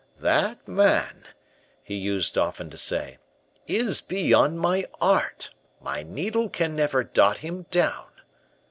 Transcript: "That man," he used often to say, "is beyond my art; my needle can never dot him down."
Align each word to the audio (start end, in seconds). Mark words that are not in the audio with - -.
"That 0.19 0.67
man," 0.67 1.25
he 1.83 1.93
used 1.93 2.35
often 2.35 2.71
to 2.71 2.77
say, 2.79 3.19
"is 3.67 4.01
beyond 4.01 4.59
my 4.59 4.85
art; 4.99 5.51
my 5.79 6.01
needle 6.01 6.49
can 6.49 6.75
never 6.75 7.03
dot 7.03 7.37
him 7.37 7.67
down." 7.69 8.09